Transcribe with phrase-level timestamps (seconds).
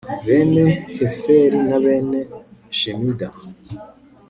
[0.25, 0.65] bene
[0.97, 2.19] heferi na bene
[2.77, 3.29] shemida